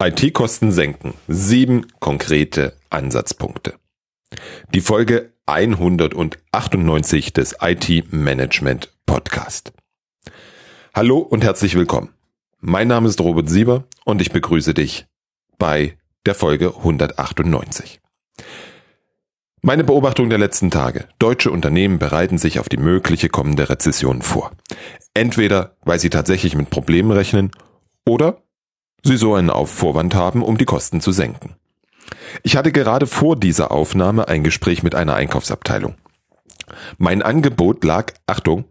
IT-Kosten 0.00 0.70
senken. 0.70 1.14
Sieben 1.26 1.88
konkrete 1.98 2.76
Ansatzpunkte. 2.88 3.74
Die 4.72 4.80
Folge 4.80 5.32
198 5.46 7.32
des 7.32 7.56
IT-Management 7.60 8.92
Podcast. 9.06 9.72
Hallo 10.94 11.18
und 11.18 11.42
herzlich 11.42 11.74
willkommen. 11.74 12.10
Mein 12.60 12.86
Name 12.86 13.08
ist 13.08 13.20
Robert 13.20 13.50
Sieber 13.50 13.86
und 14.04 14.20
ich 14.20 14.30
begrüße 14.30 14.72
dich 14.72 15.06
bei 15.58 15.98
der 16.26 16.36
Folge 16.36 16.76
198. 16.76 18.00
Meine 19.62 19.82
Beobachtung 19.82 20.30
der 20.30 20.38
letzten 20.38 20.70
Tage. 20.70 21.08
Deutsche 21.18 21.50
Unternehmen 21.50 21.98
bereiten 21.98 22.38
sich 22.38 22.60
auf 22.60 22.68
die 22.68 22.76
mögliche 22.76 23.30
kommende 23.30 23.68
Rezession 23.68 24.22
vor. 24.22 24.52
Entweder 25.12 25.76
weil 25.82 25.98
sie 25.98 26.10
tatsächlich 26.10 26.54
mit 26.54 26.70
Problemen 26.70 27.10
rechnen 27.10 27.50
oder 28.06 28.44
Sie 29.02 29.16
so 29.16 29.34
einen 29.34 29.50
Vorwand 29.66 30.14
haben, 30.14 30.42
um 30.42 30.58
die 30.58 30.64
Kosten 30.64 31.00
zu 31.00 31.12
senken. 31.12 31.54
Ich 32.42 32.56
hatte 32.56 32.72
gerade 32.72 33.06
vor 33.06 33.36
dieser 33.36 33.70
Aufnahme 33.70 34.28
ein 34.28 34.44
Gespräch 34.44 34.82
mit 34.82 34.94
einer 34.94 35.14
Einkaufsabteilung. 35.14 35.94
Mein 36.98 37.22
Angebot 37.22 37.84
lag, 37.84 38.12
Achtung, 38.26 38.64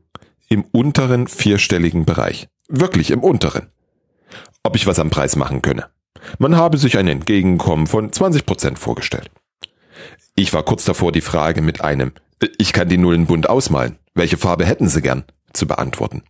im 0.50 0.64
unteren 0.72 1.28
vierstelligen 1.28 2.06
Bereich. 2.06 2.48
Wirklich 2.68 3.12
im 3.12 3.24
unteren. 3.24 3.68
Ob 4.64 4.76
ich 4.76 4.88
was 4.88 5.00
am 5.00 5.10
Preis 5.10 5.36
machen 5.36 5.62
könne. 5.62 5.88
Man 6.40 6.56
habe 6.56 6.78
sich 6.78 6.98
ein 6.98 7.08
Entgegenkommen 7.08 7.88
von 7.88 8.12
20 8.12 8.46
Prozent 8.46 8.80
vorgestellt. 8.80 9.32
Ich 10.36 10.54
war 10.54 10.64
kurz 10.64 10.86
davor, 10.86 11.12
die 11.12 11.22
Frage 11.22 11.62
mit 11.62 11.82
einem 11.82 12.12
Ich 12.58 12.74
kann 12.74 12.90
die 12.90 12.98
Nullen 12.98 13.26
bunt 13.26 13.50
ausmalen. 13.50 13.98
Welche 14.14 14.38
Farbe 14.38 14.66
hätten 14.66 14.88
Sie 14.90 15.02
gern? 15.02 15.24
zu 15.54 15.66
beantworten. 15.68 16.24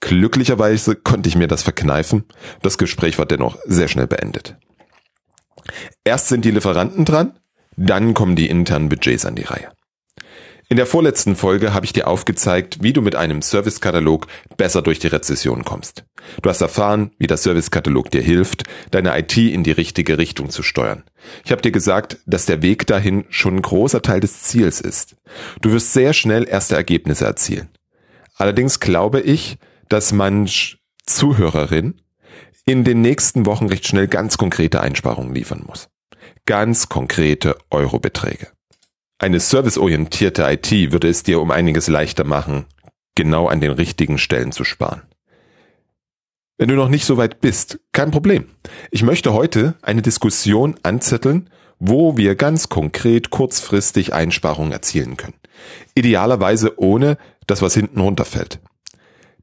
Glücklicherweise 0.00 0.94
konnte 0.96 1.28
ich 1.28 1.36
mir 1.36 1.48
das 1.48 1.62
verkneifen. 1.62 2.24
Das 2.62 2.78
Gespräch 2.78 3.18
war 3.18 3.26
dennoch 3.26 3.58
sehr 3.64 3.88
schnell 3.88 4.06
beendet. 4.06 4.56
Erst 6.04 6.28
sind 6.28 6.44
die 6.44 6.50
Lieferanten 6.50 7.04
dran, 7.04 7.38
dann 7.76 8.14
kommen 8.14 8.36
die 8.36 8.48
internen 8.48 8.88
Budgets 8.88 9.26
an 9.26 9.34
die 9.34 9.42
Reihe. 9.42 9.70
In 10.70 10.76
der 10.76 10.86
vorletzten 10.86 11.34
Folge 11.34 11.72
habe 11.72 11.86
ich 11.86 11.94
dir 11.94 12.06
aufgezeigt, 12.06 12.82
wie 12.82 12.92
du 12.92 13.00
mit 13.00 13.16
einem 13.16 13.40
Servicekatalog 13.40 14.26
besser 14.58 14.82
durch 14.82 14.98
die 14.98 15.06
Rezession 15.06 15.64
kommst. 15.64 16.04
Du 16.42 16.50
hast 16.50 16.60
erfahren, 16.60 17.12
wie 17.18 17.26
der 17.26 17.38
Servicekatalog 17.38 18.10
dir 18.10 18.20
hilft, 18.20 18.64
deine 18.90 19.18
IT 19.18 19.34
in 19.38 19.64
die 19.64 19.70
richtige 19.70 20.18
Richtung 20.18 20.50
zu 20.50 20.62
steuern. 20.62 21.04
Ich 21.42 21.52
habe 21.52 21.62
dir 21.62 21.72
gesagt, 21.72 22.18
dass 22.26 22.44
der 22.44 22.60
Weg 22.60 22.86
dahin 22.86 23.24
schon 23.30 23.56
ein 23.56 23.62
großer 23.62 24.02
Teil 24.02 24.20
des 24.20 24.42
Ziels 24.42 24.82
ist. 24.82 25.16
Du 25.62 25.72
wirst 25.72 25.94
sehr 25.94 26.12
schnell 26.12 26.46
erste 26.46 26.76
Ergebnisse 26.76 27.24
erzielen. 27.24 27.70
Allerdings 28.36 28.78
glaube 28.78 29.22
ich, 29.22 29.56
dass 29.88 30.12
manch 30.12 30.78
Zuhörerin 31.06 32.00
in 32.64 32.84
den 32.84 33.00
nächsten 33.00 33.46
Wochen 33.46 33.66
recht 33.66 33.86
schnell 33.86 34.08
ganz 34.08 34.36
konkrete 34.36 34.80
Einsparungen 34.80 35.34
liefern 35.34 35.64
muss. 35.66 35.88
Ganz 36.46 36.88
konkrete 36.88 37.56
Eurobeträge. 37.70 38.48
Eine 39.18 39.40
serviceorientierte 39.40 40.42
IT 40.42 40.92
würde 40.92 41.08
es 41.08 41.22
dir 41.22 41.40
um 41.40 41.50
einiges 41.50 41.88
leichter 41.88 42.24
machen, 42.24 42.66
genau 43.14 43.48
an 43.48 43.60
den 43.60 43.72
richtigen 43.72 44.18
Stellen 44.18 44.52
zu 44.52 44.64
sparen. 44.64 45.02
Wenn 46.56 46.68
du 46.68 46.74
noch 46.74 46.88
nicht 46.88 47.04
so 47.04 47.16
weit 47.16 47.40
bist, 47.40 47.80
kein 47.92 48.10
Problem. 48.10 48.46
Ich 48.90 49.02
möchte 49.02 49.32
heute 49.32 49.74
eine 49.80 50.02
Diskussion 50.02 50.76
anzetteln, 50.82 51.50
wo 51.78 52.16
wir 52.16 52.34
ganz 52.34 52.68
konkret 52.68 53.30
kurzfristig 53.30 54.12
Einsparungen 54.12 54.72
erzielen 54.72 55.16
können. 55.16 55.34
Idealerweise 55.94 56.78
ohne, 56.78 57.16
dass 57.46 57.62
was 57.62 57.74
hinten 57.74 58.00
runterfällt. 58.00 58.60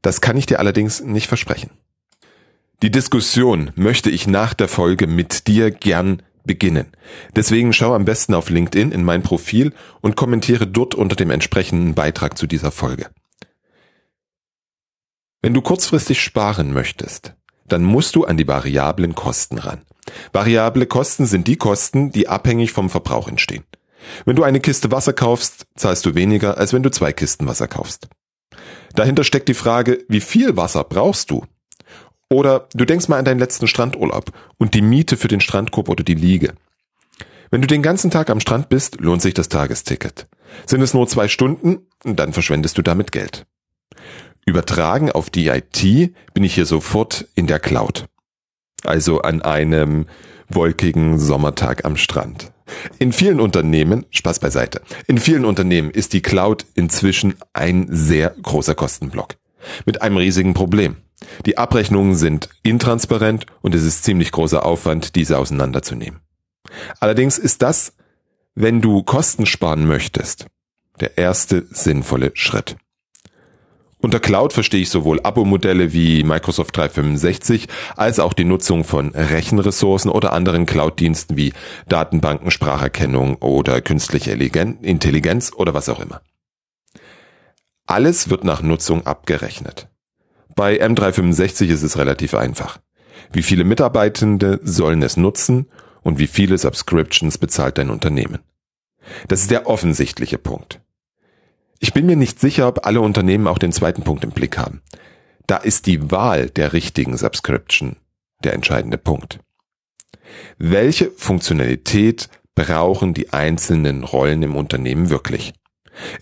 Das 0.06 0.20
kann 0.20 0.36
ich 0.36 0.46
dir 0.46 0.60
allerdings 0.60 1.00
nicht 1.02 1.26
versprechen. 1.26 1.70
Die 2.80 2.92
Diskussion 2.92 3.72
möchte 3.74 4.08
ich 4.08 4.28
nach 4.28 4.54
der 4.54 4.68
Folge 4.68 5.08
mit 5.08 5.48
dir 5.48 5.72
gern 5.72 6.22
beginnen. 6.44 6.92
Deswegen 7.34 7.72
schau 7.72 7.92
am 7.92 8.04
besten 8.04 8.32
auf 8.32 8.48
LinkedIn 8.48 8.92
in 8.92 9.02
mein 9.02 9.24
Profil 9.24 9.72
und 10.02 10.14
kommentiere 10.14 10.68
dort 10.68 10.94
unter 10.94 11.16
dem 11.16 11.30
entsprechenden 11.30 11.96
Beitrag 11.96 12.38
zu 12.38 12.46
dieser 12.46 12.70
Folge. 12.70 13.08
Wenn 15.42 15.54
du 15.54 15.60
kurzfristig 15.60 16.22
sparen 16.22 16.72
möchtest, 16.72 17.34
dann 17.66 17.82
musst 17.82 18.14
du 18.14 18.26
an 18.26 18.36
die 18.36 18.46
variablen 18.46 19.16
Kosten 19.16 19.58
ran. 19.58 19.82
Variable 20.32 20.86
Kosten 20.86 21.26
sind 21.26 21.48
die 21.48 21.56
Kosten, 21.56 22.12
die 22.12 22.28
abhängig 22.28 22.70
vom 22.70 22.90
Verbrauch 22.90 23.26
entstehen. 23.26 23.64
Wenn 24.24 24.36
du 24.36 24.44
eine 24.44 24.60
Kiste 24.60 24.92
Wasser 24.92 25.14
kaufst, 25.14 25.66
zahlst 25.74 26.06
du 26.06 26.14
weniger, 26.14 26.58
als 26.58 26.72
wenn 26.72 26.84
du 26.84 26.92
zwei 26.92 27.12
Kisten 27.12 27.48
Wasser 27.48 27.66
kaufst. 27.66 28.06
Dahinter 28.94 29.24
steckt 29.24 29.48
die 29.48 29.54
Frage, 29.54 30.04
wie 30.08 30.20
viel 30.20 30.56
Wasser 30.56 30.84
brauchst 30.84 31.30
du? 31.30 31.44
Oder 32.28 32.68
du 32.74 32.84
denkst 32.84 33.08
mal 33.08 33.18
an 33.18 33.24
deinen 33.24 33.38
letzten 33.38 33.68
Strandurlaub 33.68 34.32
und 34.58 34.74
die 34.74 34.82
Miete 34.82 35.16
für 35.16 35.28
den 35.28 35.40
Strandkorb 35.40 35.88
oder 35.88 36.02
die 36.02 36.14
Liege. 36.14 36.54
Wenn 37.50 37.60
du 37.60 37.68
den 37.68 37.82
ganzen 37.82 38.10
Tag 38.10 38.30
am 38.30 38.40
Strand 38.40 38.68
bist, 38.68 39.00
lohnt 39.00 39.22
sich 39.22 39.34
das 39.34 39.48
Tagesticket. 39.48 40.26
Sind 40.66 40.82
es 40.82 40.94
nur 40.94 41.06
zwei 41.06 41.28
Stunden, 41.28 41.86
dann 42.02 42.32
verschwendest 42.32 42.76
du 42.78 42.82
damit 42.82 43.12
Geld. 43.12 43.46
Übertragen 44.44 45.10
auf 45.10 45.30
die 45.30 45.48
IT 45.48 46.12
bin 46.34 46.44
ich 46.44 46.54
hier 46.54 46.66
sofort 46.66 47.26
in 47.34 47.46
der 47.46 47.60
Cloud. 47.60 48.06
Also 48.84 49.20
an 49.22 49.42
einem 49.42 50.06
wolkigen 50.48 51.18
Sommertag 51.18 51.84
am 51.84 51.96
Strand. 51.96 52.52
In 52.98 53.12
vielen 53.12 53.40
Unternehmen, 53.40 54.06
Spaß 54.10 54.40
beiseite, 54.40 54.82
in 55.06 55.18
vielen 55.18 55.44
Unternehmen 55.44 55.90
ist 55.90 56.12
die 56.12 56.22
Cloud 56.22 56.66
inzwischen 56.74 57.34
ein 57.52 57.86
sehr 57.90 58.30
großer 58.30 58.74
Kostenblock. 58.74 59.36
Mit 59.84 60.02
einem 60.02 60.16
riesigen 60.16 60.54
Problem. 60.54 60.96
Die 61.46 61.58
Abrechnungen 61.58 62.14
sind 62.14 62.48
intransparent 62.62 63.46
und 63.62 63.74
es 63.74 63.84
ist 63.84 64.04
ziemlich 64.04 64.32
großer 64.32 64.64
Aufwand, 64.64 65.16
diese 65.16 65.38
auseinanderzunehmen. 65.38 66.20
Allerdings 67.00 67.38
ist 67.38 67.62
das, 67.62 67.94
wenn 68.54 68.80
du 68.80 69.02
Kosten 69.02 69.46
sparen 69.46 69.86
möchtest, 69.86 70.46
der 71.00 71.18
erste 71.18 71.66
sinnvolle 71.70 72.32
Schritt. 72.34 72.76
Unter 74.06 74.20
Cloud 74.20 74.52
verstehe 74.52 74.82
ich 74.82 74.90
sowohl 74.90 75.18
Abo-Modelle 75.24 75.92
wie 75.92 76.22
Microsoft 76.22 76.76
365 76.76 77.66
als 77.96 78.20
auch 78.20 78.34
die 78.34 78.44
Nutzung 78.44 78.84
von 78.84 79.08
Rechenressourcen 79.08 80.12
oder 80.12 80.32
anderen 80.32 80.64
Cloud-Diensten 80.64 81.36
wie 81.36 81.52
Datenbanken, 81.88 82.52
Spracherkennung 82.52 83.34
oder 83.38 83.80
künstliche 83.80 84.30
Intelligenz 84.30 85.50
oder 85.56 85.74
was 85.74 85.88
auch 85.88 85.98
immer. 85.98 86.20
Alles 87.86 88.30
wird 88.30 88.44
nach 88.44 88.62
Nutzung 88.62 89.04
abgerechnet. 89.04 89.88
Bei 90.54 90.80
M365 90.80 91.66
ist 91.66 91.82
es 91.82 91.98
relativ 91.98 92.34
einfach. 92.34 92.78
Wie 93.32 93.42
viele 93.42 93.64
Mitarbeitende 93.64 94.60
sollen 94.62 95.02
es 95.02 95.16
nutzen 95.16 95.66
und 96.02 96.20
wie 96.20 96.28
viele 96.28 96.56
Subscriptions 96.58 97.38
bezahlt 97.38 97.76
dein 97.76 97.90
Unternehmen? 97.90 98.38
Das 99.26 99.40
ist 99.40 99.50
der 99.50 99.66
offensichtliche 99.66 100.38
Punkt. 100.38 100.80
Ich 101.78 101.92
bin 101.92 102.06
mir 102.06 102.16
nicht 102.16 102.40
sicher, 102.40 102.68
ob 102.68 102.86
alle 102.86 103.00
Unternehmen 103.00 103.46
auch 103.46 103.58
den 103.58 103.72
zweiten 103.72 104.02
Punkt 104.02 104.24
im 104.24 104.30
Blick 104.30 104.56
haben. 104.58 104.82
Da 105.46 105.56
ist 105.58 105.86
die 105.86 106.10
Wahl 106.10 106.50
der 106.50 106.72
richtigen 106.72 107.16
Subscription 107.16 107.96
der 108.44 108.54
entscheidende 108.54 108.98
Punkt. 108.98 109.40
Welche 110.58 111.10
Funktionalität 111.10 112.28
brauchen 112.54 113.14
die 113.14 113.32
einzelnen 113.32 114.02
Rollen 114.04 114.42
im 114.42 114.56
Unternehmen 114.56 115.10
wirklich? 115.10 115.52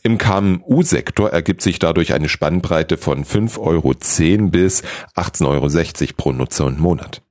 Im 0.03 0.19
KMU-Sektor 0.19 1.31
ergibt 1.31 1.63
sich 1.63 1.79
dadurch 1.79 2.13
eine 2.13 2.29
Spannbreite 2.29 2.97
von 2.97 3.25
5,10 3.25 3.59
Euro 3.61 4.51
bis 4.51 4.83
18,60 5.17 5.47
Euro 5.47 6.13
pro 6.17 6.33
Nutzer 6.33 6.67
und 6.67 6.79
Monat. 6.79 7.23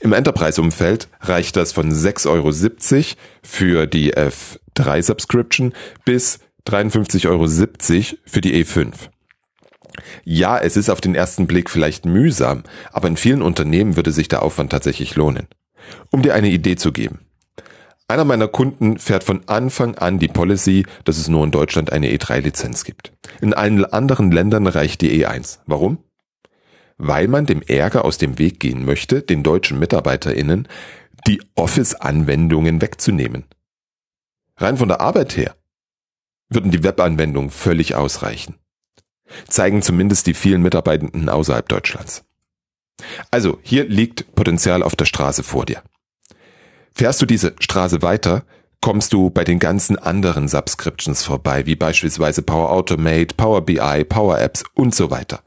Im 0.00 0.12
Enterprise-Umfeld 0.12 1.08
reicht 1.20 1.56
das 1.56 1.72
von 1.72 1.92
6,70 1.92 2.28
Euro 2.28 2.52
für 3.42 3.86
die 3.86 4.14
F3 4.14 5.02
Subscription 5.02 5.74
bis 6.04 6.40
53,70 6.66 7.28
Euro 7.28 7.46
für 8.26 8.40
die 8.40 8.64
E5. 8.64 8.92
Ja, 10.24 10.58
es 10.58 10.76
ist 10.76 10.90
auf 10.90 11.00
den 11.00 11.14
ersten 11.14 11.46
Blick 11.46 11.70
vielleicht 11.70 12.04
mühsam, 12.04 12.64
aber 12.92 13.08
in 13.08 13.16
vielen 13.16 13.42
Unternehmen 13.42 13.96
würde 13.96 14.12
sich 14.12 14.28
der 14.28 14.42
Aufwand 14.42 14.70
tatsächlich 14.70 15.14
lohnen. 15.14 15.46
Um 16.10 16.22
dir 16.22 16.34
eine 16.34 16.48
Idee 16.48 16.76
zu 16.76 16.92
geben. 16.92 17.20
Einer 18.08 18.24
meiner 18.24 18.48
Kunden 18.48 18.98
fährt 18.98 19.24
von 19.24 19.48
Anfang 19.48 19.96
an 19.96 20.18
die 20.18 20.28
Policy, 20.28 20.86
dass 21.04 21.18
es 21.18 21.28
nur 21.28 21.44
in 21.44 21.50
Deutschland 21.50 21.92
eine 21.92 22.08
E3-Lizenz 22.08 22.84
gibt. 22.84 23.12
In 23.40 23.52
allen 23.54 23.84
anderen 23.84 24.30
Ländern 24.30 24.66
reicht 24.66 25.00
die 25.00 25.24
E1. 25.24 25.58
Warum? 25.66 25.98
Weil 26.98 27.28
man 27.28 27.46
dem 27.46 27.62
Ärger 27.62 28.04
aus 28.04 28.18
dem 28.18 28.38
Weg 28.38 28.60
gehen 28.60 28.84
möchte, 28.84 29.22
den 29.22 29.42
deutschen 29.42 29.78
MitarbeiterInnen 29.78 30.68
die 31.26 31.42
Office-Anwendungen 31.56 32.80
wegzunehmen. 32.80 33.44
Rein 34.56 34.76
von 34.76 34.88
der 34.88 35.00
Arbeit 35.00 35.36
her 35.36 35.56
würden 36.48 36.70
die 36.70 36.82
Webanwendungen 36.82 37.50
völlig 37.50 37.94
ausreichen. 37.94 38.56
Zeigen 39.48 39.82
zumindest 39.82 40.26
die 40.26 40.34
vielen 40.34 40.62
Mitarbeitenden 40.62 41.28
außerhalb 41.28 41.68
Deutschlands. 41.68 42.24
Also, 43.30 43.58
hier 43.62 43.84
liegt 43.84 44.34
Potenzial 44.34 44.82
auf 44.82 44.96
der 44.96 45.04
Straße 45.04 45.42
vor 45.42 45.66
dir. 45.66 45.82
Fährst 46.94 47.20
du 47.20 47.26
diese 47.26 47.54
Straße 47.60 48.00
weiter, 48.02 48.44
kommst 48.80 49.12
du 49.12 49.30
bei 49.30 49.44
den 49.44 49.58
ganzen 49.58 49.98
anderen 49.98 50.48
Subscriptions 50.48 51.22
vorbei, 51.24 51.66
wie 51.66 51.76
beispielsweise 51.76 52.42
Power 52.42 52.70
Automate, 52.70 53.34
Power 53.36 53.62
BI, 53.62 54.04
Power 54.04 54.40
Apps 54.40 54.64
und 54.74 54.94
so 54.94 55.10
weiter. 55.10 55.42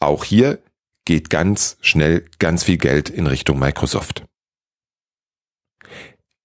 Auch 0.00 0.24
hier 0.24 0.58
geht 1.04 1.30
ganz 1.30 1.78
schnell 1.80 2.26
ganz 2.38 2.64
viel 2.64 2.76
Geld 2.76 3.08
in 3.08 3.26
Richtung 3.26 3.58
Microsoft. 3.58 4.24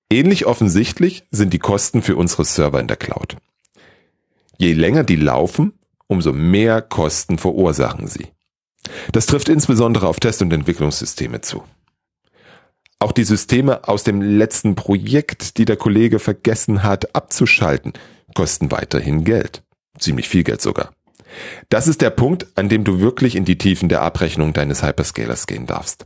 Ähnlich 0.09 0.45
offensichtlich 0.45 1.25
sind 1.31 1.53
die 1.53 1.59
Kosten 1.59 2.01
für 2.01 2.15
unsere 2.15 2.45
Server 2.45 2.79
in 2.79 2.87
der 2.87 2.97
Cloud. 2.97 3.37
Je 4.57 4.73
länger 4.73 5.03
die 5.03 5.15
laufen, 5.15 5.73
umso 6.07 6.33
mehr 6.33 6.81
Kosten 6.81 7.37
verursachen 7.37 8.07
sie. 8.07 8.27
Das 9.11 9.25
trifft 9.25 9.49
insbesondere 9.49 10.07
auf 10.07 10.19
Test- 10.19 10.41
und 10.41 10.53
Entwicklungssysteme 10.53 11.41
zu. 11.41 11.63
Auch 12.99 13.11
die 13.11 13.23
Systeme 13.23 13.87
aus 13.87 14.03
dem 14.03 14.21
letzten 14.21 14.75
Projekt, 14.75 15.57
die 15.57 15.65
der 15.65 15.75
Kollege 15.75 16.19
vergessen 16.19 16.83
hat 16.83 17.15
abzuschalten, 17.15 17.93
kosten 18.33 18.71
weiterhin 18.71 19.23
Geld. 19.23 19.63
Ziemlich 19.99 20.29
viel 20.29 20.43
Geld 20.43 20.61
sogar. 20.61 20.91
Das 21.69 21.87
ist 21.87 22.01
der 22.01 22.11
Punkt, 22.11 22.47
an 22.55 22.69
dem 22.69 22.83
du 22.83 22.99
wirklich 22.99 23.35
in 23.35 23.45
die 23.45 23.57
Tiefen 23.57 23.89
der 23.89 24.01
Abrechnung 24.01 24.53
deines 24.53 24.83
Hyperscalers 24.83 25.47
gehen 25.47 25.65
darfst. 25.65 26.05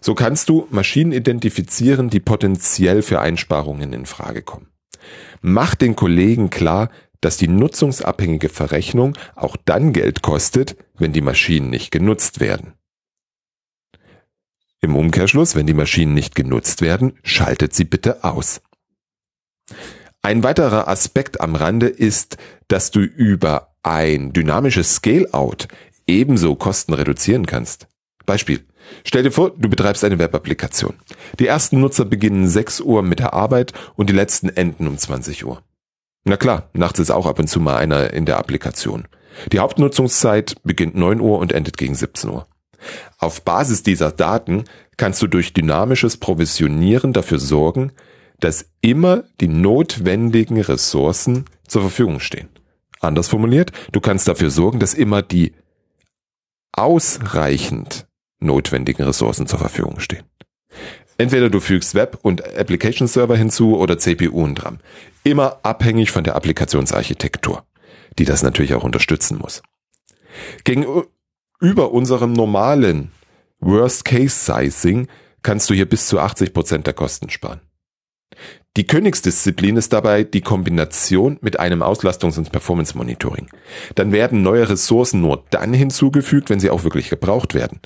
So 0.00 0.14
kannst 0.14 0.48
du 0.48 0.66
Maschinen 0.70 1.12
identifizieren, 1.12 2.10
die 2.10 2.20
potenziell 2.20 3.02
für 3.02 3.20
Einsparungen 3.20 3.92
in 3.92 4.06
Frage 4.06 4.42
kommen. 4.42 4.68
Mach 5.40 5.74
den 5.74 5.96
Kollegen 5.96 6.50
klar, 6.50 6.90
dass 7.20 7.36
die 7.36 7.48
nutzungsabhängige 7.48 8.48
Verrechnung 8.48 9.16
auch 9.34 9.56
dann 9.64 9.92
Geld 9.92 10.22
kostet, 10.22 10.76
wenn 10.96 11.12
die 11.12 11.20
Maschinen 11.20 11.70
nicht 11.70 11.90
genutzt 11.90 12.40
werden. 12.40 12.74
Im 14.80 14.96
Umkehrschluss, 14.96 15.54
wenn 15.54 15.66
die 15.66 15.74
Maschinen 15.74 16.14
nicht 16.14 16.34
genutzt 16.34 16.80
werden, 16.80 17.18
schaltet 17.22 17.74
sie 17.74 17.84
bitte 17.84 18.24
aus. 18.24 18.62
Ein 20.22 20.42
weiterer 20.42 20.88
Aspekt 20.88 21.40
am 21.40 21.54
Rande 21.54 21.86
ist, 21.86 22.36
dass 22.68 22.90
du 22.90 23.00
über 23.00 23.74
ein 23.82 24.32
dynamisches 24.32 24.96
Scale-out 24.96 25.68
ebenso 26.06 26.54
Kosten 26.56 26.92
reduzieren 26.92 27.46
kannst. 27.46 27.88
Beispiel. 28.26 28.64
Stell 29.04 29.22
dir 29.22 29.30
vor, 29.30 29.50
du 29.50 29.68
betreibst 29.68 30.04
eine 30.04 30.18
Webapplikation. 30.18 30.94
Die 31.38 31.46
ersten 31.46 31.80
Nutzer 31.80 32.04
beginnen 32.04 32.48
6 32.48 32.80
Uhr 32.80 33.02
mit 33.02 33.18
der 33.18 33.34
Arbeit 33.34 33.72
und 33.94 34.08
die 34.10 34.14
letzten 34.14 34.48
enden 34.48 34.88
um 34.88 34.98
20 34.98 35.44
Uhr. 35.44 35.62
Na 36.24 36.36
klar, 36.36 36.68
nachts 36.72 36.98
ist 36.98 37.10
auch 37.10 37.26
ab 37.26 37.38
und 37.38 37.48
zu 37.48 37.60
mal 37.60 37.76
einer 37.76 38.12
in 38.12 38.26
der 38.26 38.38
Applikation. 38.38 39.06
Die 39.52 39.58
Hauptnutzungszeit 39.58 40.56
beginnt 40.64 40.94
9 40.94 41.20
Uhr 41.20 41.38
und 41.38 41.52
endet 41.52 41.78
gegen 41.78 41.94
17 41.94 42.30
Uhr. 42.30 42.46
Auf 43.18 43.42
Basis 43.42 43.82
dieser 43.82 44.10
Daten 44.10 44.64
kannst 44.96 45.22
du 45.22 45.26
durch 45.26 45.52
dynamisches 45.52 46.16
Provisionieren 46.18 47.12
dafür 47.12 47.38
sorgen, 47.38 47.92
dass 48.38 48.66
immer 48.80 49.24
die 49.40 49.48
notwendigen 49.48 50.60
Ressourcen 50.60 51.44
zur 51.66 51.82
Verfügung 51.82 52.20
stehen. 52.20 52.48
Anders 53.00 53.28
formuliert, 53.28 53.72
du 53.92 54.00
kannst 54.00 54.28
dafür 54.28 54.50
sorgen, 54.50 54.78
dass 54.78 54.94
immer 54.94 55.22
die 55.22 55.54
ausreichend 56.72 58.06
notwendigen 58.40 59.04
Ressourcen 59.04 59.46
zur 59.46 59.58
Verfügung 59.58 60.00
stehen. 60.00 60.24
Entweder 61.18 61.50
du 61.50 61.60
fügst 61.60 61.94
Web- 61.94 62.18
und 62.22 62.42
Application-Server 62.56 63.36
hinzu 63.36 63.76
oder 63.76 63.98
CPU 63.98 64.42
und 64.42 64.64
RAM. 64.64 64.78
Immer 65.22 65.58
abhängig 65.62 66.10
von 66.10 66.24
der 66.24 66.36
Applikationsarchitektur, 66.36 67.64
die 68.18 68.24
das 68.24 68.42
natürlich 68.42 68.74
auch 68.74 68.84
unterstützen 68.84 69.38
muss. 69.38 69.62
Gegenüber 70.64 71.92
unserem 71.92 72.32
normalen 72.32 73.12
Worst-Case-Sizing 73.60 75.08
kannst 75.42 75.68
du 75.70 75.74
hier 75.74 75.88
bis 75.88 76.06
zu 76.06 76.18
80 76.18 76.54
Prozent 76.54 76.86
der 76.86 76.94
Kosten 76.94 77.30
sparen. 77.30 77.60
Die 78.76 78.86
Königsdisziplin 78.86 79.76
ist 79.76 79.92
dabei 79.92 80.22
die 80.22 80.42
Kombination 80.42 81.38
mit 81.40 81.58
einem 81.58 81.82
Auslastungs- 81.82 82.38
und 82.38 82.52
Performance-Monitoring. 82.52 83.48
Dann 83.96 84.12
werden 84.12 84.42
neue 84.42 84.68
Ressourcen 84.68 85.20
nur 85.20 85.44
dann 85.50 85.74
hinzugefügt, 85.74 86.50
wenn 86.50 86.60
sie 86.60 86.70
auch 86.70 86.84
wirklich 86.84 87.10
gebraucht 87.10 87.54
werden. 87.54 87.80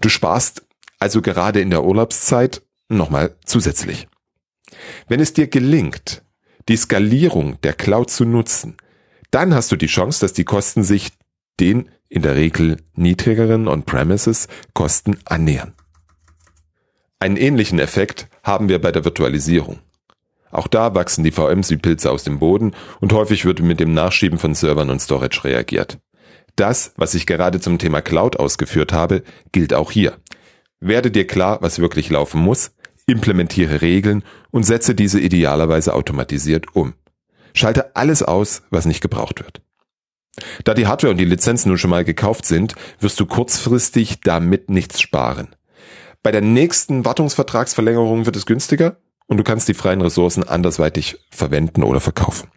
Du 0.00 0.08
sparst 0.08 0.66
also 1.00 1.20
gerade 1.20 1.60
in 1.60 1.70
der 1.70 1.84
Urlaubszeit 1.84 2.62
nochmal 2.88 3.36
zusätzlich. 3.44 4.06
Wenn 5.08 5.20
es 5.20 5.32
dir 5.32 5.48
gelingt, 5.48 6.22
die 6.70 6.76
Skalierung 6.76 7.60
der 7.62 7.72
Cloud 7.72 8.10
zu 8.10 8.24
nutzen, 8.24 8.76
dann 9.32 9.54
hast 9.54 9.72
du 9.72 9.76
die 9.76 9.88
Chance, 9.88 10.20
dass 10.20 10.32
die 10.32 10.44
Kosten 10.44 10.84
sich 10.84 11.08
den 11.58 11.90
in 12.08 12.22
der 12.22 12.36
Regel 12.36 12.76
niedrigeren 12.94 13.66
On-Premises-Kosten 13.66 15.18
annähern. 15.24 15.74
Einen 17.18 17.36
ähnlichen 17.36 17.80
Effekt 17.80 18.28
haben 18.44 18.68
wir 18.68 18.80
bei 18.80 18.92
der 18.92 19.04
Virtualisierung. 19.04 19.80
Auch 20.52 20.68
da 20.68 20.94
wachsen 20.94 21.24
die 21.24 21.32
VMs 21.32 21.70
wie 21.70 21.76
Pilze 21.76 22.08
aus 22.08 22.22
dem 22.22 22.38
Boden 22.38 22.76
und 23.00 23.12
häufig 23.12 23.44
wird 23.44 23.60
mit 23.60 23.80
dem 23.80 23.92
Nachschieben 23.92 24.38
von 24.38 24.54
Servern 24.54 24.90
und 24.90 25.00
Storage 25.00 25.42
reagiert. 25.42 25.98
Das, 26.54 26.92
was 26.96 27.14
ich 27.14 27.26
gerade 27.26 27.58
zum 27.58 27.78
Thema 27.78 28.00
Cloud 28.00 28.36
ausgeführt 28.36 28.92
habe, 28.92 29.24
gilt 29.50 29.74
auch 29.74 29.90
hier. 29.90 30.18
Werde 30.78 31.10
dir 31.10 31.26
klar, 31.26 31.58
was 31.62 31.80
wirklich 31.80 32.10
laufen 32.10 32.40
muss, 32.40 32.70
implementiere 33.10 33.80
Regeln 33.80 34.22
und 34.50 34.64
setze 34.64 34.94
diese 34.94 35.20
idealerweise 35.20 35.94
automatisiert 35.94 36.74
um. 36.74 36.94
Schalte 37.54 37.96
alles 37.96 38.22
aus, 38.22 38.62
was 38.70 38.86
nicht 38.86 39.00
gebraucht 39.00 39.40
wird. 39.40 39.60
Da 40.64 40.74
die 40.74 40.86
Hardware 40.86 41.10
und 41.10 41.18
die 41.18 41.24
Lizenzen 41.24 41.68
nun 41.68 41.78
schon 41.78 41.90
mal 41.90 42.04
gekauft 42.04 42.46
sind, 42.46 42.74
wirst 43.00 43.18
du 43.20 43.26
kurzfristig 43.26 44.20
damit 44.20 44.70
nichts 44.70 45.00
sparen. 45.00 45.48
Bei 46.22 46.30
der 46.30 46.42
nächsten 46.42 47.04
Wartungsvertragsverlängerung 47.04 48.26
wird 48.26 48.36
es 48.36 48.46
günstiger 48.46 48.96
und 49.26 49.38
du 49.38 49.44
kannst 49.44 49.68
die 49.68 49.74
freien 49.74 50.00
Ressourcen 50.00 50.44
andersweitig 50.44 51.18
verwenden 51.30 51.82
oder 51.82 52.00
verkaufen. 52.00 52.48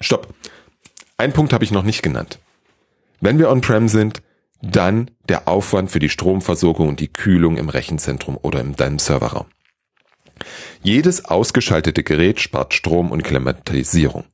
Stopp. 0.00 0.34
Ein 1.16 1.32
Punkt 1.32 1.52
habe 1.52 1.64
ich 1.64 1.70
noch 1.70 1.82
nicht 1.82 2.02
genannt. 2.02 2.38
Wenn 3.20 3.38
wir 3.38 3.50
on-prem 3.50 3.88
sind, 3.88 4.22
dann 4.62 5.10
der 5.28 5.48
Aufwand 5.48 5.90
für 5.90 5.98
die 5.98 6.08
Stromversorgung 6.08 6.88
und 6.88 7.00
die 7.00 7.12
Kühlung 7.12 7.56
im 7.56 7.68
Rechenzentrum 7.68 8.38
oder 8.40 8.60
in 8.60 8.74
deinem 8.74 8.98
Serverraum. 8.98 9.46
Jedes 10.82 11.24
ausgeschaltete 11.24 12.02
Gerät 12.02 12.40
spart 12.40 12.74
Strom 12.74 13.10
und 13.10 13.22
Klimatisierung. 13.22 14.24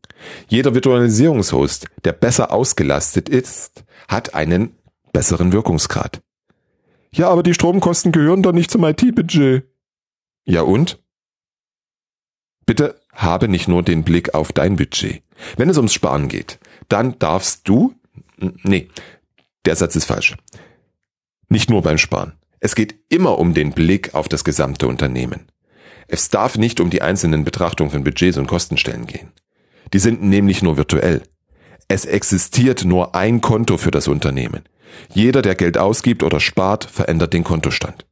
Jeder 0.48 0.74
Virtualisierungshost, 0.74 1.86
der 2.04 2.12
besser 2.12 2.52
ausgelastet 2.52 3.28
ist, 3.28 3.84
hat 4.08 4.34
einen 4.34 4.76
besseren 5.12 5.52
Wirkungsgrad. 5.52 6.22
Ja, 7.12 7.28
aber 7.28 7.42
die 7.42 7.54
Stromkosten 7.54 8.12
gehören 8.12 8.42
doch 8.42 8.52
nicht 8.52 8.70
zum 8.70 8.84
IT-Budget. 8.84 9.64
Ja 10.44 10.62
und? 10.62 11.02
Bitte 12.66 13.00
habe 13.12 13.48
nicht 13.48 13.68
nur 13.68 13.82
den 13.82 14.04
Blick 14.04 14.34
auf 14.34 14.52
dein 14.52 14.76
Budget. 14.76 15.22
Wenn 15.56 15.70
es 15.70 15.76
ums 15.76 15.94
Sparen 15.94 16.28
geht, 16.28 16.58
dann 16.88 17.18
darfst 17.18 17.68
du, 17.68 17.94
nee, 18.36 18.88
der 19.64 19.76
Satz 19.76 19.96
ist 19.96 20.04
falsch. 20.04 20.36
Nicht 21.48 21.70
nur 21.70 21.82
beim 21.82 21.98
Sparen. 21.98 22.32
Es 22.60 22.74
geht 22.74 22.96
immer 23.08 23.38
um 23.38 23.54
den 23.54 23.72
Blick 23.72 24.14
auf 24.14 24.28
das 24.28 24.44
gesamte 24.44 24.88
Unternehmen. 24.88 25.46
Es 26.08 26.28
darf 26.28 26.56
nicht 26.56 26.80
um 26.80 26.90
die 26.90 27.02
einzelnen 27.02 27.44
Betrachtungen 27.44 27.90
von 27.90 28.04
Budgets 28.04 28.38
und 28.38 28.46
Kostenstellen 28.46 29.06
gehen. 29.06 29.32
Die 29.92 29.98
sind 29.98 30.22
nämlich 30.22 30.62
nur 30.62 30.76
virtuell. 30.76 31.22
Es 31.88 32.04
existiert 32.04 32.84
nur 32.84 33.14
ein 33.14 33.40
Konto 33.40 33.76
für 33.78 33.90
das 33.90 34.08
Unternehmen. 34.08 34.64
Jeder, 35.12 35.42
der 35.42 35.54
Geld 35.54 35.78
ausgibt 35.78 36.22
oder 36.22 36.40
spart, 36.40 36.84
verändert 36.84 37.32
den 37.32 37.44
Kontostand. 37.44 38.06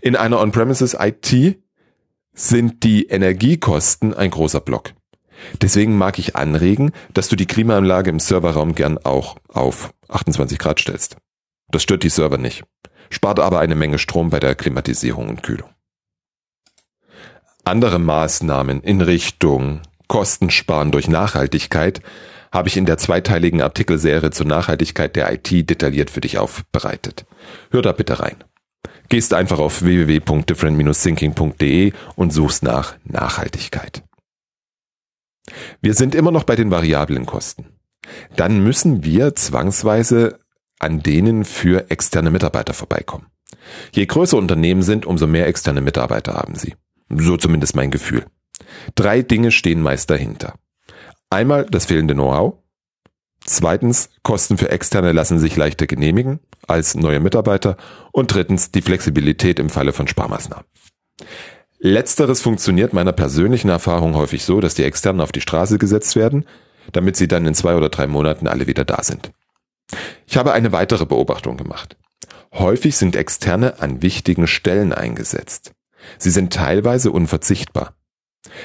In 0.00 0.16
einer 0.16 0.40
On-Premises 0.40 0.96
IT 0.98 1.58
sind 2.32 2.82
die 2.82 3.06
Energiekosten 3.06 4.14
ein 4.14 4.30
großer 4.30 4.60
Block. 4.60 4.94
Deswegen 5.60 5.96
mag 5.96 6.18
ich 6.18 6.36
anregen, 6.36 6.92
dass 7.14 7.28
du 7.28 7.36
die 7.36 7.46
Klimaanlage 7.46 8.10
im 8.10 8.18
Serverraum 8.18 8.74
gern 8.74 8.98
auch 8.98 9.36
auf 9.48 9.92
28 10.08 10.58
Grad 10.58 10.80
stellst. 10.80 11.16
Das 11.70 11.82
stört 11.82 12.02
die 12.02 12.08
Server 12.08 12.38
nicht, 12.38 12.64
spart 13.10 13.38
aber 13.38 13.60
eine 13.60 13.74
Menge 13.74 13.98
Strom 13.98 14.30
bei 14.30 14.40
der 14.40 14.54
Klimatisierung 14.54 15.28
und 15.28 15.42
Kühlung. 15.42 15.68
Andere 17.68 17.98
Maßnahmen 17.98 18.80
in 18.80 19.02
Richtung 19.02 19.82
Kostensparen 20.06 20.90
durch 20.90 21.06
Nachhaltigkeit 21.06 22.00
habe 22.50 22.68
ich 22.68 22.78
in 22.78 22.86
der 22.86 22.96
zweiteiligen 22.96 23.60
Artikelserie 23.60 24.30
zur 24.30 24.46
Nachhaltigkeit 24.46 25.14
der 25.14 25.30
IT 25.30 25.68
detailliert 25.68 26.08
für 26.08 26.22
dich 26.22 26.38
aufbereitet. 26.38 27.26
Hör 27.70 27.82
da 27.82 27.92
bitte 27.92 28.20
rein. 28.20 28.36
Gehst 29.10 29.34
einfach 29.34 29.58
auf 29.58 29.82
www.different-thinking.de 29.82 31.92
und 32.16 32.32
suchst 32.32 32.62
nach 32.62 32.96
Nachhaltigkeit. 33.04 34.02
Wir 35.82 35.92
sind 35.92 36.14
immer 36.14 36.30
noch 36.30 36.44
bei 36.44 36.56
den 36.56 36.70
variablen 36.70 37.26
Kosten. 37.26 37.66
Dann 38.34 38.64
müssen 38.64 39.04
wir 39.04 39.34
zwangsweise 39.34 40.38
an 40.78 41.02
denen 41.02 41.44
für 41.44 41.90
externe 41.90 42.30
Mitarbeiter 42.30 42.72
vorbeikommen. 42.72 43.26
Je 43.92 44.06
größer 44.06 44.38
Unternehmen 44.38 44.80
sind, 44.80 45.04
umso 45.04 45.26
mehr 45.26 45.48
externe 45.48 45.82
Mitarbeiter 45.82 46.32
haben 46.32 46.54
sie. 46.54 46.74
So 47.08 47.36
zumindest 47.36 47.74
mein 47.74 47.90
Gefühl. 47.90 48.26
Drei 48.94 49.22
Dinge 49.22 49.50
stehen 49.50 49.80
meist 49.80 50.10
dahinter. 50.10 50.54
Einmal 51.30 51.66
das 51.66 51.86
fehlende 51.86 52.14
Know-how. 52.14 52.54
Zweitens, 53.44 54.10
Kosten 54.22 54.58
für 54.58 54.70
Externe 54.70 55.12
lassen 55.12 55.38
sich 55.38 55.56
leichter 55.56 55.86
genehmigen 55.86 56.40
als 56.66 56.94
neue 56.94 57.20
Mitarbeiter. 57.20 57.76
Und 58.12 58.34
drittens, 58.34 58.70
die 58.70 58.82
Flexibilität 58.82 59.58
im 59.58 59.70
Falle 59.70 59.92
von 59.92 60.06
Sparmaßnahmen. 60.06 60.66
Letzteres 61.78 62.40
funktioniert 62.40 62.92
meiner 62.92 63.12
persönlichen 63.12 63.68
Erfahrung 63.68 64.16
häufig 64.16 64.44
so, 64.44 64.60
dass 64.60 64.74
die 64.74 64.82
Externen 64.82 65.20
auf 65.20 65.32
die 65.32 65.40
Straße 65.40 65.78
gesetzt 65.78 66.16
werden, 66.16 66.44
damit 66.92 67.16
sie 67.16 67.28
dann 67.28 67.46
in 67.46 67.54
zwei 67.54 67.76
oder 67.76 67.88
drei 67.88 68.06
Monaten 68.06 68.48
alle 68.48 68.66
wieder 68.66 68.84
da 68.84 69.02
sind. 69.02 69.30
Ich 70.26 70.36
habe 70.36 70.52
eine 70.52 70.72
weitere 70.72 71.06
Beobachtung 71.06 71.56
gemacht. 71.56 71.96
Häufig 72.52 72.96
sind 72.96 73.14
Externe 73.14 73.80
an 73.80 74.02
wichtigen 74.02 74.46
Stellen 74.46 74.92
eingesetzt. 74.92 75.72
Sie 76.16 76.30
sind 76.30 76.52
teilweise 76.52 77.10
unverzichtbar. 77.10 77.94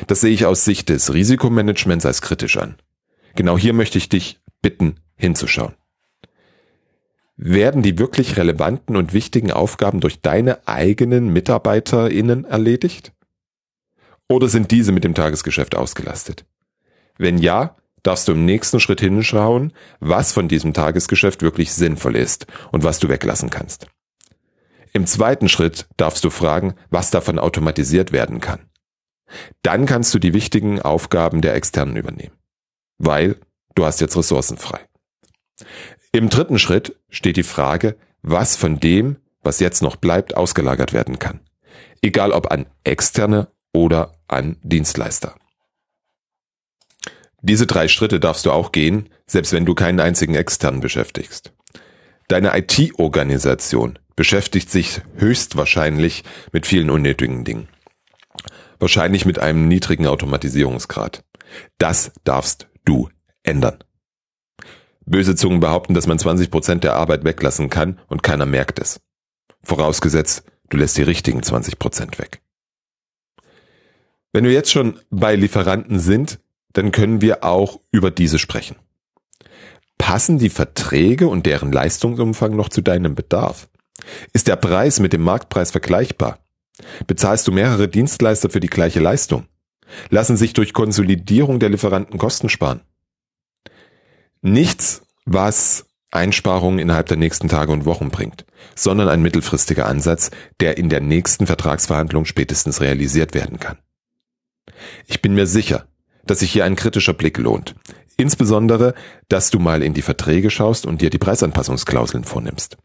Das 0.07 0.21
sehe 0.21 0.31
ich 0.31 0.45
aus 0.45 0.65
Sicht 0.65 0.89
des 0.89 1.13
Risikomanagements 1.13 2.05
als 2.05 2.21
kritisch 2.21 2.57
an. 2.57 2.75
Genau 3.35 3.57
hier 3.57 3.73
möchte 3.73 3.97
ich 3.97 4.09
dich 4.09 4.39
bitten, 4.61 4.99
hinzuschauen. 5.15 5.73
Werden 7.35 7.81
die 7.81 7.97
wirklich 7.97 8.37
relevanten 8.37 8.95
und 8.95 9.13
wichtigen 9.13 9.51
Aufgaben 9.51 9.99
durch 9.99 10.21
deine 10.21 10.67
eigenen 10.67 11.33
MitarbeiterInnen 11.33 12.45
erledigt? 12.45 13.11
Oder 14.29 14.47
sind 14.47 14.71
diese 14.71 14.91
mit 14.91 15.03
dem 15.03 15.15
Tagesgeschäft 15.15 15.75
ausgelastet? 15.75 16.45
Wenn 17.17 17.37
ja, 17.39 17.75
darfst 18.03 18.27
du 18.27 18.33
im 18.33 18.45
nächsten 18.45 18.79
Schritt 18.79 19.01
hinschauen, 19.01 19.73
was 19.99 20.33
von 20.33 20.47
diesem 20.47 20.73
Tagesgeschäft 20.73 21.41
wirklich 21.41 21.73
sinnvoll 21.73 22.15
ist 22.15 22.45
und 22.71 22.83
was 22.83 22.99
du 22.99 23.09
weglassen 23.09 23.49
kannst. 23.49 23.87
Im 24.93 25.07
zweiten 25.07 25.49
Schritt 25.49 25.87
darfst 25.97 26.23
du 26.23 26.29
fragen, 26.29 26.75
was 26.91 27.09
davon 27.09 27.39
automatisiert 27.39 28.11
werden 28.11 28.39
kann. 28.39 28.69
Dann 29.63 29.87
kannst 29.87 30.13
du 30.13 30.19
die 30.19 30.33
wichtigen 30.33 30.79
Aufgaben 30.79 31.41
der 31.41 31.55
Externen 31.55 31.95
übernehmen, 31.95 32.35
weil 32.99 33.37
du 33.73 33.85
hast 33.85 34.01
jetzt 34.01 34.15
Ressourcen 34.15 34.57
frei. 34.57 34.81
Im 36.11 36.29
dritten 36.29 36.59
Schritt 36.59 36.95
steht 37.09 37.37
die 37.37 37.43
Frage, 37.43 37.97
was 38.21 38.55
von 38.55 38.79
dem, 38.79 39.17
was 39.41 39.59
jetzt 39.59 39.81
noch 39.81 39.95
bleibt, 39.95 40.37
ausgelagert 40.37 40.93
werden 40.93 41.17
kann. 41.17 41.39
Egal 42.03 42.31
ob 42.31 42.51
an 42.51 42.67
externe 42.83 43.47
oder 43.73 44.13
an 44.27 44.57
Dienstleister. 44.61 45.35
Diese 47.41 47.65
drei 47.65 47.87
Schritte 47.87 48.19
darfst 48.19 48.45
du 48.45 48.51
auch 48.51 48.71
gehen, 48.71 49.09
selbst 49.25 49.51
wenn 49.53 49.65
du 49.65 49.73
keinen 49.73 49.99
einzigen 49.99 50.35
externen 50.35 50.81
beschäftigst. 50.81 51.51
Deine 52.27 52.57
IT-Organisation 52.57 53.99
beschäftigt 54.15 54.69
sich 54.69 55.01
höchstwahrscheinlich 55.15 56.23
mit 56.51 56.67
vielen 56.67 56.89
unnötigen 56.89 57.43
Dingen. 57.43 57.67
Wahrscheinlich 58.79 59.25
mit 59.25 59.39
einem 59.39 59.67
niedrigen 59.67 60.07
Automatisierungsgrad. 60.07 61.23
Das 61.77 62.11
darfst 62.23 62.67
du 62.85 63.09
ändern. 63.43 63.83
Böse 65.05 65.35
Zungen 65.35 65.59
behaupten, 65.59 65.93
dass 65.93 66.07
man 66.07 66.19
20 66.19 66.49
Prozent 66.49 66.83
der 66.83 66.95
Arbeit 66.95 67.23
weglassen 67.23 67.69
kann 67.69 67.99
und 68.07 68.23
keiner 68.23 68.45
merkt 68.45 68.79
es. 68.79 69.01
Vorausgesetzt, 69.63 70.43
du 70.69 70.77
lässt 70.77 70.97
die 70.97 71.03
richtigen 71.03 71.43
20 71.43 71.79
Prozent 71.79 72.19
weg. 72.19 72.41
Wenn 74.31 74.45
wir 74.45 74.51
jetzt 74.51 74.71
schon 74.71 74.99
bei 75.09 75.35
Lieferanten 75.35 75.99
sind, 75.99 76.39
dann 76.73 76.91
können 76.91 77.21
wir 77.21 77.43
auch 77.43 77.79
über 77.91 78.11
diese 78.11 78.39
sprechen. 78.39 78.75
Passen 79.97 80.39
die 80.39 80.49
Verträge 80.49 81.27
und 81.27 81.45
deren 81.45 81.71
Leistungsumfang 81.71 82.55
noch 82.55 82.69
zu 82.69 82.81
deinem 82.81 83.13
Bedarf? 83.15 83.69
Ist 84.33 84.47
der 84.47 84.55
Preis 84.55 84.99
mit 84.99 85.13
dem 85.13 85.21
Marktpreis 85.21 85.71
vergleichbar? 85.71 86.39
Bezahlst 87.07 87.47
du 87.47 87.51
mehrere 87.51 87.87
Dienstleister 87.87 88.49
für 88.49 88.59
die 88.59 88.69
gleiche 88.69 88.99
Leistung? 88.99 89.45
Lassen 90.09 90.37
sich 90.37 90.53
durch 90.53 90.73
Konsolidierung 90.73 91.59
der 91.59 91.69
Lieferanten 91.69 92.17
Kosten 92.17 92.49
sparen? 92.49 92.81
Nichts, 94.41 95.03
was 95.25 95.85
Einsparungen 96.11 96.79
innerhalb 96.79 97.07
der 97.07 97.17
nächsten 97.17 97.49
Tage 97.49 97.71
und 97.71 97.85
Wochen 97.85 98.09
bringt, 98.09 98.45
sondern 98.75 99.09
ein 99.09 99.21
mittelfristiger 99.21 99.87
Ansatz, 99.87 100.31
der 100.59 100.77
in 100.77 100.89
der 100.89 101.01
nächsten 101.01 101.47
Vertragsverhandlung 101.47 102.25
spätestens 102.25 102.81
realisiert 102.81 103.33
werden 103.33 103.59
kann. 103.59 103.77
Ich 105.07 105.21
bin 105.21 105.33
mir 105.33 105.47
sicher, 105.47 105.87
dass 106.25 106.39
sich 106.39 106.51
hier 106.51 106.65
ein 106.65 106.75
kritischer 106.75 107.13
Blick 107.13 107.37
lohnt. 107.37 107.75
Insbesondere, 108.17 108.93
dass 109.27 109.49
du 109.49 109.59
mal 109.59 109.81
in 109.81 109.93
die 109.93 110.01
Verträge 110.01 110.49
schaust 110.49 110.85
und 110.85 111.01
dir 111.01 111.09
die 111.09 111.17
Preisanpassungsklauseln 111.17 112.23
vornimmst. 112.23 112.77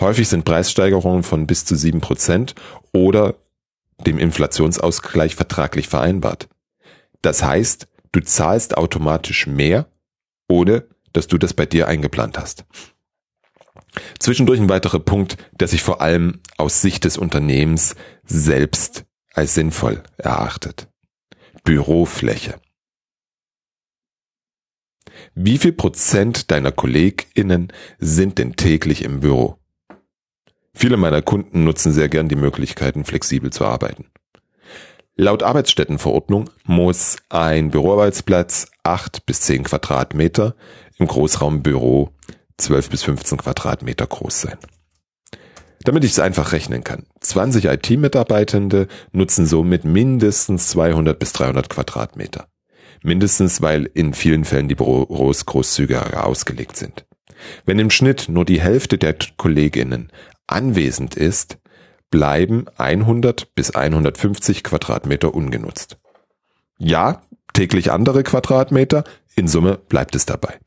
Häufig 0.00 0.28
sind 0.28 0.44
Preissteigerungen 0.44 1.22
von 1.22 1.46
bis 1.46 1.64
zu 1.64 1.76
sieben 1.76 2.00
Prozent 2.00 2.54
oder 2.92 3.36
dem 4.06 4.18
Inflationsausgleich 4.18 5.36
vertraglich 5.36 5.88
vereinbart. 5.88 6.48
Das 7.22 7.42
heißt, 7.44 7.86
du 8.10 8.20
zahlst 8.20 8.76
automatisch 8.76 9.46
mehr, 9.46 9.86
ohne 10.48 10.86
dass 11.12 11.28
du 11.28 11.38
das 11.38 11.54
bei 11.54 11.66
dir 11.66 11.86
eingeplant 11.86 12.38
hast. 12.38 12.64
Zwischendurch 14.18 14.60
ein 14.60 14.68
weiterer 14.68 15.00
Punkt, 15.00 15.36
der 15.52 15.68
sich 15.68 15.82
vor 15.82 16.00
allem 16.00 16.40
aus 16.56 16.80
Sicht 16.80 17.04
des 17.04 17.18
Unternehmens 17.18 17.94
selbst 18.24 19.04
als 19.34 19.54
sinnvoll 19.54 20.02
erachtet. 20.16 20.88
Bürofläche. 21.64 22.60
Wie 25.34 25.58
viel 25.58 25.72
Prozent 25.72 26.50
deiner 26.50 26.72
KollegInnen 26.72 27.72
sind 27.98 28.38
denn 28.38 28.56
täglich 28.56 29.04
im 29.04 29.20
Büro? 29.20 29.58
Viele 30.74 30.96
meiner 30.96 31.22
Kunden 31.22 31.64
nutzen 31.64 31.92
sehr 31.92 32.08
gern 32.08 32.28
die 32.28 32.36
Möglichkeiten, 32.36 33.04
flexibel 33.04 33.50
zu 33.52 33.64
arbeiten. 33.64 34.06
Laut 35.14 35.42
Arbeitsstättenverordnung 35.42 36.48
muss 36.64 37.16
ein 37.28 37.70
Büroarbeitsplatz 37.70 38.68
8 38.82 39.26
bis 39.26 39.42
10 39.42 39.64
Quadratmeter, 39.64 40.54
im 40.98 41.06
Großraumbüro 41.06 42.10
12 42.56 42.90
bis 42.90 43.02
15 43.02 43.38
Quadratmeter 43.38 44.06
groß 44.06 44.40
sein. 44.40 44.58
Damit 45.84 46.04
ich 46.04 46.12
es 46.12 46.18
einfach 46.20 46.52
rechnen 46.52 46.84
kann. 46.84 47.06
20 47.20 47.66
IT-Mitarbeitende 47.66 48.86
nutzen 49.10 49.46
somit 49.46 49.84
mindestens 49.84 50.68
200 50.68 51.18
bis 51.18 51.32
300 51.32 51.68
Quadratmeter. 51.68 52.46
Mindestens, 53.02 53.62
weil 53.62 53.90
in 53.94 54.14
vielen 54.14 54.44
Fällen 54.44 54.68
die 54.68 54.74
Büros 54.74 55.46
großzügiger 55.46 56.24
ausgelegt 56.24 56.76
sind. 56.76 57.04
Wenn 57.64 57.78
im 57.78 57.90
Schnitt 57.90 58.28
nur 58.28 58.44
die 58.44 58.60
Hälfte 58.60 58.98
der 58.98 59.16
Kolleginnen 59.36 60.10
anwesend 60.46 61.16
ist, 61.16 61.58
bleiben 62.10 62.66
100 62.76 63.54
bis 63.54 63.74
150 63.74 64.62
Quadratmeter 64.62 65.34
ungenutzt. 65.34 65.98
Ja, 66.78 67.22
täglich 67.52 67.90
andere 67.90 68.22
Quadratmeter, 68.22 69.04
in 69.34 69.48
Summe 69.48 69.78
bleibt 69.88 70.14
es 70.14 70.26
dabei. 70.26 70.58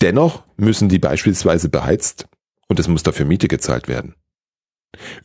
Dennoch 0.00 0.44
müssen 0.56 0.88
die 0.88 0.98
beispielsweise 0.98 1.68
beheizt 1.68 2.26
und 2.68 2.78
es 2.78 2.88
muss 2.88 3.02
dafür 3.02 3.26
Miete 3.26 3.48
gezahlt 3.48 3.88
werden. 3.88 4.14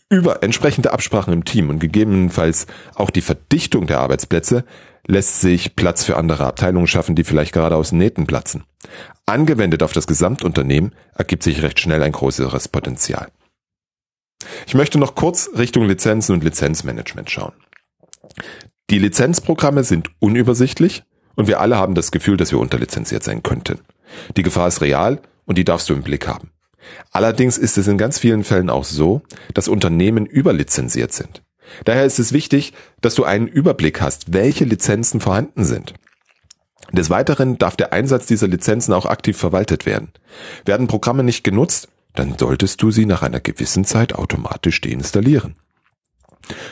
Über 0.09 0.41
entsprechende 0.41 0.93
Absprachen 0.93 1.33
im 1.33 1.45
Team 1.45 1.69
und 1.69 1.79
gegebenenfalls 1.79 2.65
auch 2.95 3.09
die 3.09 3.21
Verdichtung 3.21 3.85
der 3.85 3.99
Arbeitsplätze 3.99 4.65
lässt 5.09 5.41
sich 5.41 5.75
Platz 5.75 6.03
für 6.03 6.17
andere 6.17 6.45
Abteilungen 6.45 6.85
schaffen, 6.85 7.15
die 7.15 7.23
vielleicht 7.23 7.51
gerade 7.51 7.75
aus 7.75 7.91
Nähten 7.91 8.27
platzen. 8.27 8.63
Angewendet 9.25 9.81
auf 9.81 9.91
das 9.91 10.05
Gesamtunternehmen 10.05 10.93
ergibt 11.15 11.41
sich 11.41 11.63
recht 11.63 11.79
schnell 11.79 12.03
ein 12.03 12.11
größeres 12.11 12.67
Potenzial. 12.67 13.29
Ich 14.67 14.75
möchte 14.75 14.99
noch 14.99 15.15
kurz 15.15 15.49
Richtung 15.57 15.85
Lizenzen 15.87 16.33
und 16.33 16.43
Lizenzmanagement 16.43 17.29
schauen. 17.31 17.53
Die 18.91 18.99
Lizenzprogramme 18.99 19.83
sind 19.83 20.09
unübersichtlich 20.19 21.03
und 21.35 21.47
wir 21.47 21.59
alle 21.59 21.77
haben 21.77 21.95
das 21.95 22.11
Gefühl, 22.11 22.37
dass 22.37 22.51
wir 22.51 22.59
unterlizenziert 22.59 23.23
sein 23.23 23.41
könnten. 23.41 23.79
Die 24.37 24.43
Gefahr 24.43 24.67
ist 24.67 24.81
real 24.81 25.21
und 25.45 25.57
die 25.57 25.65
darfst 25.65 25.89
du 25.89 25.93
im 25.95 26.03
Blick 26.03 26.27
haben. 26.27 26.51
Allerdings 27.11 27.57
ist 27.57 27.79
es 27.79 27.87
in 27.87 27.97
ganz 27.97 28.19
vielen 28.19 28.43
Fällen 28.43 28.69
auch 28.69 28.83
so, 28.83 29.23
dass 29.55 29.67
Unternehmen 29.67 30.27
überlizenziert 30.27 31.13
sind. 31.13 31.41
Daher 31.85 32.05
ist 32.05 32.19
es 32.19 32.33
wichtig, 32.33 32.73
dass 33.01 33.15
du 33.15 33.23
einen 33.23 33.47
Überblick 33.47 34.01
hast, 34.01 34.33
welche 34.33 34.65
Lizenzen 34.65 35.19
vorhanden 35.19 35.65
sind. 35.65 35.93
Des 36.91 37.09
Weiteren 37.09 37.57
darf 37.57 37.75
der 37.75 37.93
Einsatz 37.93 38.25
dieser 38.25 38.47
Lizenzen 38.47 38.93
auch 38.93 39.05
aktiv 39.05 39.37
verwaltet 39.37 39.85
werden. 39.85 40.11
Werden 40.65 40.87
Programme 40.87 41.23
nicht 41.23 41.43
genutzt, 41.43 41.87
dann 42.15 42.37
solltest 42.37 42.81
du 42.81 42.91
sie 42.91 43.05
nach 43.05 43.21
einer 43.21 43.39
gewissen 43.39 43.85
Zeit 43.85 44.13
automatisch 44.15 44.81
deinstallieren. 44.81 45.55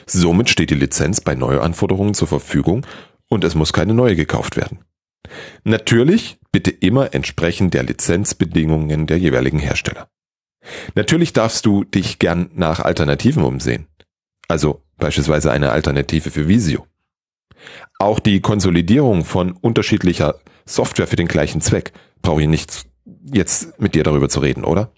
Somit 0.05 0.49
steht 0.49 0.71
die 0.71 0.75
Lizenz 0.75 1.21
bei 1.21 1.35
Neuanforderungen 1.35 2.15
zur 2.15 2.27
Verfügung 2.27 2.85
und 3.27 3.43
es 3.43 3.53
muss 3.53 3.73
keine 3.73 3.93
neue 3.93 4.15
gekauft 4.15 4.57
werden. 4.57 4.79
Natürlich 5.63 6.39
bitte 6.51 6.71
immer 6.71 7.13
entsprechend 7.13 7.73
der 7.73 7.83
Lizenzbedingungen 7.83 9.05
der 9.05 9.19
jeweiligen 9.19 9.59
Hersteller. 9.59 10.09
Natürlich 10.95 11.33
darfst 11.33 11.65
du 11.65 11.83
dich 11.83 12.19
gern 12.19 12.49
nach 12.55 12.79
Alternativen 12.79 13.43
umsehen. 13.43 13.87
Also 14.47 14.83
beispielsweise 14.97 15.51
eine 15.51 15.71
Alternative 15.71 16.31
für 16.31 16.47
Visio. 16.47 16.85
Auch 17.99 18.19
die 18.19 18.41
Konsolidierung 18.41 19.25
von 19.25 19.51
unterschiedlicher 19.51 20.35
Software 20.65 21.07
für 21.07 21.15
den 21.15 21.27
gleichen 21.27 21.61
Zweck 21.61 21.93
brauche 22.21 22.41
ich 22.41 22.47
nicht 22.47 22.85
jetzt 23.33 23.79
mit 23.79 23.95
dir 23.95 24.03
darüber 24.03 24.29
zu 24.29 24.39
reden, 24.39 24.63
oder? 24.63 24.91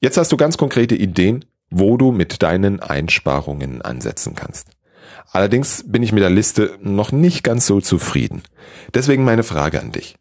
Jetzt 0.00 0.16
hast 0.16 0.32
du 0.32 0.36
ganz 0.36 0.56
konkrete 0.56 0.94
Ideen, 0.94 1.44
wo 1.70 1.96
du 1.96 2.10
mit 2.10 2.42
deinen 2.42 2.80
Einsparungen 2.80 3.82
ansetzen 3.82 4.34
kannst. 4.34 4.70
Allerdings 5.30 5.84
bin 5.86 6.02
ich 6.02 6.12
mit 6.12 6.22
der 6.22 6.30
Liste 6.30 6.78
noch 6.82 7.12
nicht 7.12 7.44
ganz 7.44 7.66
so 7.66 7.80
zufrieden. 7.80 8.42
Deswegen 8.94 9.24
meine 9.24 9.42
Frage 9.42 9.80
an 9.80 9.92
dich. 9.92 10.16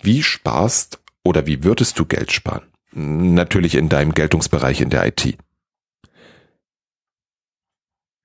Wie 0.00 0.22
sparst 0.22 1.00
oder 1.24 1.46
wie 1.46 1.64
würdest 1.64 1.98
du 1.98 2.04
Geld 2.04 2.32
sparen? 2.32 2.62
Natürlich 2.92 3.74
in 3.74 3.88
deinem 3.88 4.12
Geltungsbereich 4.12 4.80
in 4.80 4.90
der 4.90 5.06
IT. 5.06 5.36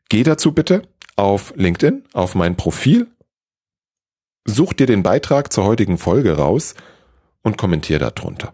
Geh 0.09 0.23
dazu 0.23 0.53
bitte 0.53 0.83
auf 1.15 1.53
LinkedIn, 1.55 2.03
auf 2.13 2.35
mein 2.35 2.55
Profil, 2.55 3.07
such 4.45 4.73
dir 4.73 4.87
den 4.87 5.03
Beitrag 5.03 5.51
zur 5.51 5.65
heutigen 5.65 5.97
Folge 5.97 6.37
raus 6.37 6.75
und 7.43 7.57
kommentier 7.57 7.99
darunter. 7.99 8.53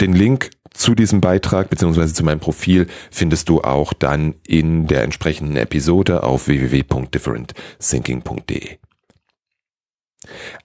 Den 0.00 0.14
Link 0.14 0.50
zu 0.70 0.94
diesem 0.94 1.20
Beitrag 1.20 1.68
beziehungsweise 1.68 2.14
zu 2.14 2.24
meinem 2.24 2.40
Profil 2.40 2.86
findest 3.10 3.48
du 3.48 3.60
auch 3.60 3.92
dann 3.92 4.36
in 4.46 4.86
der 4.86 5.02
entsprechenden 5.02 5.56
Episode 5.56 6.22
auf 6.22 6.46
www.differentthinking.de. 6.46 8.78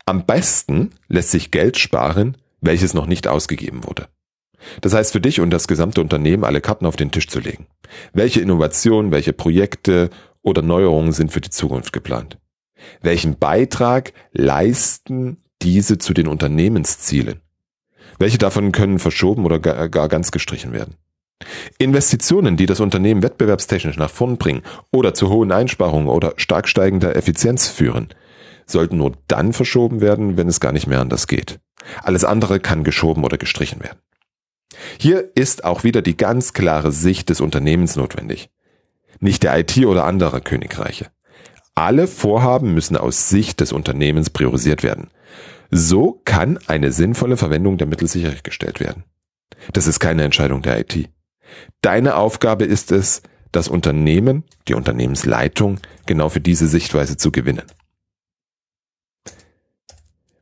Am 0.05 0.25
besten 0.25 0.93
lässt 1.07 1.31
sich 1.31 1.51
Geld 1.51 1.77
sparen, 1.77 2.37
welches 2.61 2.93
noch 2.93 3.05
nicht 3.05 3.27
ausgegeben 3.27 3.83
wurde. 3.83 4.07
Das 4.81 4.93
heißt 4.93 5.11
für 5.13 5.21
dich 5.21 5.39
und 5.39 5.51
das 5.51 5.67
gesamte 5.67 6.01
Unternehmen 6.01 6.43
alle 6.43 6.61
Karten 6.61 6.85
auf 6.85 6.95
den 6.95 7.11
Tisch 7.11 7.27
zu 7.27 7.39
legen. 7.39 7.67
Welche 8.13 8.41
Innovationen, 8.41 9.11
welche 9.11 9.33
Projekte 9.33 10.09
oder 10.41 10.61
Neuerungen 10.61 11.11
sind 11.11 11.31
für 11.31 11.41
die 11.41 11.49
Zukunft 11.49 11.93
geplant? 11.93 12.37
Welchen 13.01 13.37
Beitrag 13.37 14.13
leisten 14.31 15.43
diese 15.61 15.97
zu 15.97 16.13
den 16.13 16.27
Unternehmenszielen? 16.27 17.41
Welche 18.19 18.37
davon 18.37 18.71
können 18.71 18.99
verschoben 18.99 19.45
oder 19.45 19.59
gar 19.59 20.07
ganz 20.09 20.31
gestrichen 20.31 20.73
werden? 20.73 20.95
Investitionen, 21.77 22.57
die 22.57 22.65
das 22.65 22.79
Unternehmen 22.79 23.21
wettbewerbstechnisch 23.21 23.97
nach 23.97 24.09
vorn 24.09 24.37
bringen 24.37 24.63
oder 24.91 25.13
zu 25.13 25.29
hohen 25.29 25.51
Einsparungen 25.51 26.07
oder 26.07 26.33
stark 26.37 26.67
steigender 26.67 27.15
Effizienz 27.15 27.67
führen, 27.67 28.09
sollten 28.65 28.97
nur 28.97 29.13
dann 29.27 29.53
verschoben 29.53 30.01
werden, 30.01 30.35
wenn 30.35 30.47
es 30.47 30.59
gar 30.59 30.71
nicht 30.71 30.87
mehr 30.87 30.99
anders 30.99 31.27
geht. 31.27 31.59
Alles 32.01 32.25
andere 32.25 32.59
kann 32.59 32.83
geschoben 32.83 33.23
oder 33.23 33.37
gestrichen 33.37 33.81
werden. 33.81 33.99
Hier 34.99 35.31
ist 35.35 35.63
auch 35.63 35.83
wieder 35.83 36.01
die 36.01 36.17
ganz 36.17 36.53
klare 36.53 36.91
Sicht 36.91 37.29
des 37.29 37.41
Unternehmens 37.41 37.95
notwendig. 37.95 38.49
Nicht 39.19 39.43
der 39.43 39.57
IT 39.59 39.77
oder 39.85 40.05
anderer 40.05 40.41
Königreiche. 40.41 41.07
Alle 41.75 42.07
Vorhaben 42.07 42.73
müssen 42.73 42.97
aus 42.97 43.29
Sicht 43.29 43.59
des 43.59 43.71
Unternehmens 43.71 44.29
priorisiert 44.29 44.83
werden. 44.83 45.09
So 45.69 46.21
kann 46.25 46.59
eine 46.67 46.91
sinnvolle 46.91 47.37
Verwendung 47.37 47.77
der 47.77 47.87
Mittel 47.87 48.07
sichergestellt 48.07 48.79
werden. 48.79 49.03
Das 49.73 49.87
ist 49.87 49.99
keine 49.99 50.23
Entscheidung 50.23 50.61
der 50.61 50.79
IT. 50.79 51.09
Deine 51.81 52.15
Aufgabe 52.15 52.65
ist 52.65 52.91
es, 52.91 53.21
das 53.51 53.67
Unternehmen, 53.67 54.43
die 54.67 54.73
Unternehmensleitung, 54.73 55.79
genau 56.05 56.29
für 56.29 56.41
diese 56.41 56.67
Sichtweise 56.67 57.17
zu 57.17 57.31
gewinnen. 57.31 57.63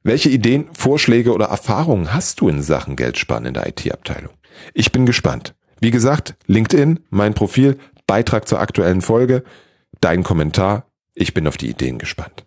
Welche 0.07 0.29
Ideen, 0.29 0.67
Vorschläge 0.71 1.33
oder 1.33 1.47
Erfahrungen 1.47 2.13
hast 2.13 2.39
du 2.39 2.47
in 2.47 2.61
Sachen 2.61 2.95
Geldsparen 2.95 3.47
in 3.47 3.55
der 3.55 3.67
IT-Abteilung? 3.67 4.33
Ich 4.75 4.91
bin 4.91 5.07
gespannt. 5.07 5.55
Wie 5.79 5.89
gesagt, 5.89 6.35
LinkedIn, 6.45 6.99
mein 7.09 7.33
Profil, 7.33 7.79
Beitrag 8.05 8.47
zur 8.47 8.59
aktuellen 8.59 9.01
Folge, 9.01 9.43
dein 10.01 10.21
Kommentar. 10.21 10.85
Ich 11.15 11.33
bin 11.33 11.47
auf 11.47 11.57
die 11.57 11.71
Ideen 11.71 11.97
gespannt. 11.97 12.45